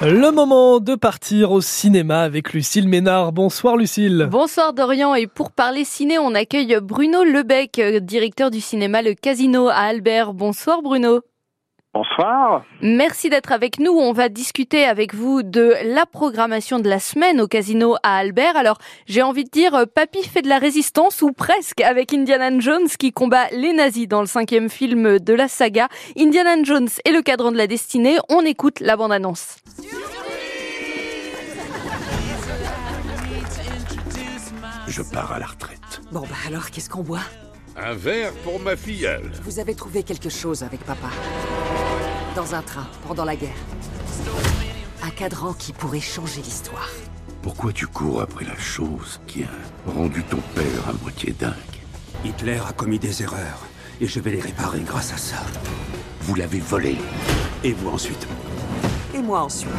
[0.00, 3.32] Le moment de partir au cinéma avec Lucille Ménard.
[3.32, 4.28] Bonsoir Lucille.
[4.30, 9.14] Bonsoir Dorian et pour parler ciné, on accueille Bruno Lebec, euh, directeur du cinéma Le
[9.14, 10.34] Casino à Albert.
[10.34, 11.22] Bonsoir Bruno.
[11.94, 12.64] Bonsoir.
[12.80, 13.90] Merci d'être avec nous.
[13.90, 18.56] On va discuter avec vous de la programmation de la semaine au casino à Albert.
[18.56, 22.56] Alors, j'ai envie de dire, euh, Papy fait de la résistance ou presque avec Indiana
[22.60, 25.88] Jones qui combat les nazis dans le cinquième film de la saga.
[26.16, 28.18] Indiana Jones et le cadran de la destinée.
[28.28, 29.56] On écoute la bande-annonce.
[34.88, 36.00] Je pars à la retraite.
[36.10, 37.20] Bon bah alors, qu'est-ce qu'on boit?
[37.76, 39.30] Un verre pour ma filleule.
[39.42, 41.10] Vous avez trouvé quelque chose avec papa.
[42.34, 43.56] Dans un train, pendant la guerre.
[45.02, 46.88] Un cadran qui pourrait changer l'histoire.
[47.42, 51.52] Pourquoi tu cours après la chose qui a rendu ton père à moitié dingue?
[52.24, 53.60] Hitler a commis des erreurs,
[54.00, 55.44] et je vais les réparer grâce à ça.
[56.22, 56.96] Vous l'avez volé.
[57.62, 58.26] Et vous ensuite?
[59.14, 59.70] Et moi ensuite.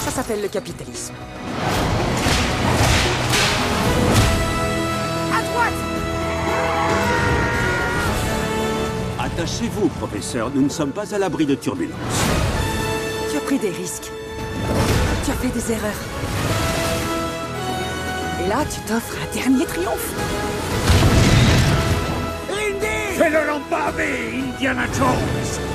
[0.00, 1.14] Ça s'appelle le capitalisme.
[9.42, 11.98] Attachez-vous, professeur, nous ne sommes pas à l'abri de turbulences.
[13.28, 14.12] Tu as pris des risques.
[15.24, 16.00] Tu as fait des erreurs.
[18.40, 20.14] Et là, tu t'offres un dernier triomphe.
[23.16, 25.66] Fais le lambavé, Indiana Jones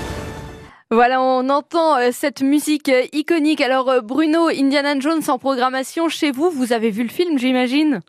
[0.90, 3.60] Voilà, on entend euh, cette musique euh, iconique.
[3.60, 8.00] Alors euh, Bruno, Indiana Jones en programmation chez vous, vous avez vu le film, j'imagine?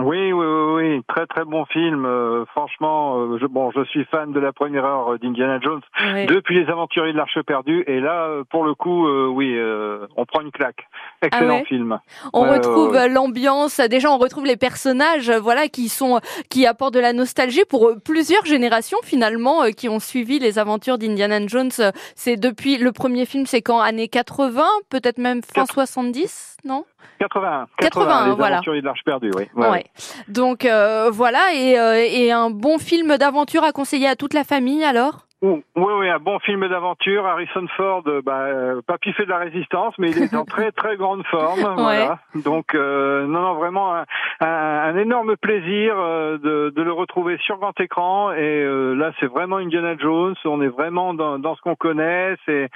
[0.00, 2.04] Oui, oui, oui, oui, très très bon film.
[2.06, 5.80] Euh, franchement, euh, je, bon, je suis fan de la première heure euh, d'Indiana Jones
[6.00, 6.26] Ouais.
[6.26, 10.06] depuis les Aventuriers de l'Arche perdue, et là, euh, pour le coup, euh, oui, euh,
[10.16, 10.86] on prend une claque.
[11.20, 11.98] Excellent Ah ouais film.
[12.32, 17.12] On retrouve l'ambiance, déjà on retrouve les personnages, voilà, qui sont, qui apportent de la
[17.12, 21.70] nostalgie pour plusieurs générations finalement, euh, qui ont suivi les aventures d'Indiana Jones.
[22.14, 23.80] C'est depuis le premier film, c'est quand?
[23.80, 26.84] Années 80, peut-être même fin Quatre- 70, non?
[27.18, 28.56] 81, 81, les voilà.
[28.56, 29.44] Aventuriers de l'Arche perdue, oui.
[29.54, 29.84] Ouais.
[30.28, 34.44] Donc euh, voilà, et, euh, et un bon film d'aventure à conseiller à toute la
[34.44, 35.27] famille alors?
[35.40, 37.24] Oui, oui, un bon film d'aventure.
[37.24, 40.72] Harrison Ford, euh, bah, euh, papy fait de la résistance, mais il est en très
[40.72, 41.60] très grande forme.
[41.78, 42.18] Voilà.
[42.34, 44.04] Donc, euh, non, non, vraiment un,
[44.40, 48.32] un, un énorme plaisir euh, de, de le retrouver sur grand écran.
[48.32, 50.34] Et euh, là, c'est vraiment Indiana Jones.
[50.44, 52.34] On est vraiment dans, dans ce qu'on connaît.
[52.44, 52.68] C'est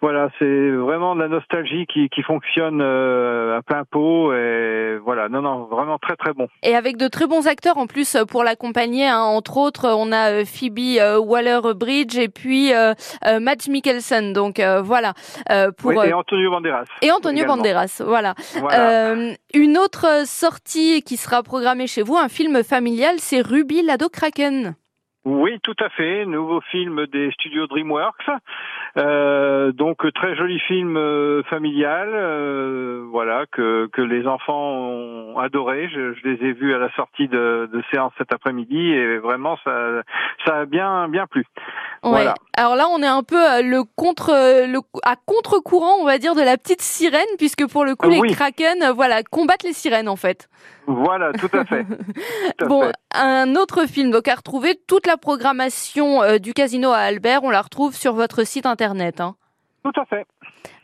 [0.00, 4.32] voilà, c'est vraiment de la nostalgie qui, qui fonctionne euh, à plein pot.
[4.32, 6.46] Et voilà, non, non, vraiment très très bon.
[6.62, 9.08] Et avec de très bons acteurs en plus pour l'accompagner.
[9.08, 9.18] hein.
[9.20, 11.18] Entre autres, on a Phoebe euh,
[12.16, 12.92] Et puis euh,
[13.26, 14.32] euh, Matt Mikkelsen.
[14.32, 15.14] Donc euh, voilà.
[15.78, 16.84] Pour, Oui, et Antonio Banderas.
[17.02, 17.56] et Antonio également.
[17.56, 18.02] Banderas.
[18.04, 18.34] Voilà.
[18.60, 19.14] Voilà.
[19.54, 24.74] Une autre sortie qui sera programmée chez vous, un film familial, c'est Ruby l'ado Kraken.
[25.26, 26.26] Oui, tout à fait.
[26.26, 28.28] Nouveau film des studios DreamWorks.
[28.96, 35.88] Euh, donc très joli film euh, familial, euh, voilà que que les enfants ont adoré.
[35.88, 39.56] Je, je les ai vus à la sortie de, de séance cet après-midi et vraiment
[39.64, 40.02] ça
[40.46, 41.44] ça a bien bien plu.
[42.04, 42.10] Ouais.
[42.10, 42.34] Voilà.
[42.56, 46.18] Alors là, on est un peu euh, le contre, euh, le, à contre-courant, on va
[46.18, 49.62] dire, de la petite sirène, puisque pour le coup, Ah les kraken, euh, voilà, combattent
[49.64, 50.48] les sirènes en fait.
[50.86, 51.84] Voilà, tout à fait.
[52.58, 52.92] Tout à Bon, fait.
[53.14, 57.50] un autre film, donc à retrouver toute la programmation euh, du casino à Albert, on
[57.50, 59.20] la retrouve sur votre site internet.
[59.20, 59.34] hein.
[59.84, 60.24] Tout à fait.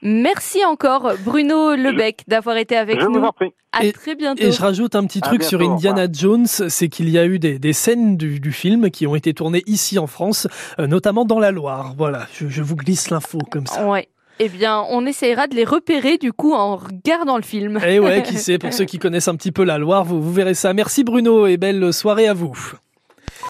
[0.03, 3.21] Merci encore, Bruno Lebec, d'avoir été avec Je nous.
[3.21, 3.51] vous en prie.
[3.73, 4.43] À Et- très bientôt.
[4.43, 7.25] Et je rajoute un petit À truc sur bientôt, Indiana Jones, c'est qu'il y a
[7.27, 10.87] eu des, des scènes du, du film qui ont été tournées ici en France, euh,
[10.87, 11.95] notamment dans la Loire.
[11.97, 13.87] Voilà, je, je vous glisse l'info comme ça.
[13.87, 14.09] Ouais.
[14.43, 17.79] Eh bien, on essayera de les repérer du coup en regardant le film.
[17.87, 20.33] Et ouais, qui sait, pour ceux qui connaissent un petit peu la Loire, vous, vous
[20.33, 20.73] verrez ça.
[20.73, 22.73] Merci Bruno et belle soirée à vous.